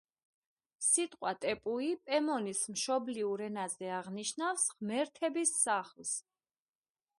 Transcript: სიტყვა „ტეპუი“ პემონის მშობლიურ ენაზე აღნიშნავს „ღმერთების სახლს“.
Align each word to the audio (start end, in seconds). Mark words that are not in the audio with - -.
სიტყვა 0.85 1.33
„ტეპუი“ 1.43 1.89
პემონის 2.07 2.63
მშობლიურ 2.77 3.45
ენაზე 3.49 3.93
აღნიშნავს 4.01 4.67
„ღმერთების 4.79 5.55
სახლს“. 5.61 6.19